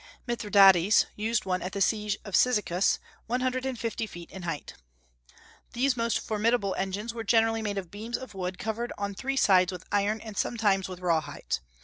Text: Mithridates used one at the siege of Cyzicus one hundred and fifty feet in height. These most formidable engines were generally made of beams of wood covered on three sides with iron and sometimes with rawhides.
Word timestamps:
Mithridates 0.25 1.05
used 1.15 1.45
one 1.45 1.61
at 1.61 1.73
the 1.73 1.79
siege 1.79 2.17
of 2.25 2.33
Cyzicus 2.35 2.97
one 3.27 3.41
hundred 3.41 3.67
and 3.67 3.77
fifty 3.77 4.07
feet 4.07 4.31
in 4.31 4.41
height. 4.41 4.73
These 5.73 5.95
most 5.95 6.17
formidable 6.17 6.73
engines 6.75 7.13
were 7.13 7.23
generally 7.23 7.61
made 7.61 7.77
of 7.77 7.91
beams 7.91 8.17
of 8.17 8.33
wood 8.33 8.57
covered 8.57 8.91
on 8.97 9.13
three 9.13 9.37
sides 9.37 9.71
with 9.71 9.85
iron 9.91 10.19
and 10.19 10.35
sometimes 10.35 10.89
with 10.89 11.01
rawhides. 11.01 11.59